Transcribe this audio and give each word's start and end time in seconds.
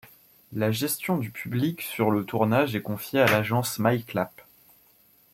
La 0.51 0.71
gestion 0.71 1.15
du 1.19 1.29
public 1.29 1.83
sur 1.83 2.09
le 2.09 2.25
tournage 2.25 2.75
est 2.75 2.81
confié 2.81 3.19
à 3.21 3.27
l'agence 3.27 3.77
MyClap. 3.77 4.41